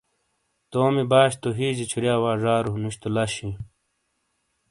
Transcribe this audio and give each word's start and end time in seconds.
تومی 0.71 1.03
باش 1.11 1.31
تو 1.41 1.49
ہیجے 1.59 1.85
چھُوریا 1.89 2.15
وا 2.23 2.31
زارو، 2.43 2.73
نُش 2.81 2.95
تو 3.01 3.07
لش 3.15 3.33
ہِیں۔ 3.43 3.57